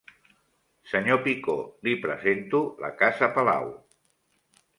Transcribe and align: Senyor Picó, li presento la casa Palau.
Senyor 0.93 1.19
Picó, 1.27 1.55
li 1.89 1.93
presento 2.07 2.63
la 2.87 2.91
casa 3.03 3.31
Palau. 3.37 3.71